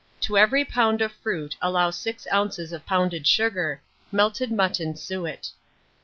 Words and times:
To 0.21 0.35
every 0.35 0.65
lb. 0.65 0.99
of 1.05 1.11
fruit 1.11 1.55
allow 1.61 1.91
6 1.91 2.25
oz. 2.31 2.73
of 2.73 2.85
pounded 2.87 3.27
sugar; 3.27 3.83
melted 4.11 4.51
mutton 4.51 4.95
suet. 4.95 5.51